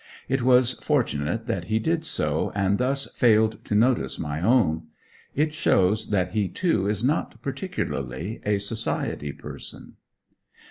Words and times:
It 0.27 0.41
was 0.41 0.79
fortunate 0.79 1.45
that 1.45 1.65
he 1.65 1.77
did 1.77 2.03
so, 2.03 2.51
and 2.55 2.79
thus 2.79 3.05
failed 3.13 3.63
to 3.65 3.75
notice 3.75 4.17
my 4.17 4.41
own. 4.41 4.87
It 5.35 5.53
shows 5.53 6.09
that 6.09 6.31
he, 6.31 6.47
too, 6.49 6.87
is 6.87 7.03
not 7.03 7.39
particularly 7.43 8.41
a 8.43 8.57
society 8.57 9.31
person. 9.31 9.97